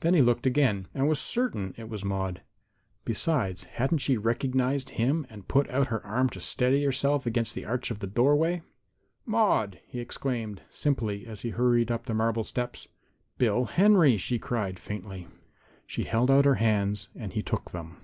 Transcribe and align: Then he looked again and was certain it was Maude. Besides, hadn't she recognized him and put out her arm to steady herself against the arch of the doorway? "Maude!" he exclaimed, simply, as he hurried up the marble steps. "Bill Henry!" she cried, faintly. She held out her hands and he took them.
Then 0.00 0.12
he 0.12 0.22
looked 0.22 0.44
again 0.44 0.88
and 0.92 1.08
was 1.08 1.20
certain 1.20 1.72
it 1.78 1.88
was 1.88 2.04
Maude. 2.04 2.42
Besides, 3.04 3.62
hadn't 3.62 3.98
she 3.98 4.16
recognized 4.16 4.88
him 4.90 5.24
and 5.30 5.46
put 5.46 5.70
out 5.70 5.86
her 5.86 6.04
arm 6.04 6.30
to 6.30 6.40
steady 6.40 6.82
herself 6.82 7.26
against 7.26 7.54
the 7.54 7.64
arch 7.64 7.92
of 7.92 8.00
the 8.00 8.08
doorway? 8.08 8.62
"Maude!" 9.24 9.78
he 9.86 10.00
exclaimed, 10.00 10.62
simply, 10.68 11.28
as 11.28 11.42
he 11.42 11.50
hurried 11.50 11.92
up 11.92 12.06
the 12.06 12.12
marble 12.14 12.42
steps. 12.42 12.88
"Bill 13.38 13.66
Henry!" 13.66 14.16
she 14.16 14.36
cried, 14.40 14.80
faintly. 14.80 15.28
She 15.86 16.02
held 16.02 16.28
out 16.28 16.44
her 16.44 16.56
hands 16.56 17.08
and 17.14 17.32
he 17.34 17.42
took 17.44 17.70
them. 17.70 17.98